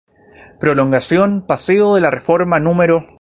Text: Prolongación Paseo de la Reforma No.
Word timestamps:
Prolongación 0.59 1.45
Paseo 1.45 1.93
de 1.93 2.01
la 2.01 2.09
Reforma 2.09 2.59
No. 2.59 2.73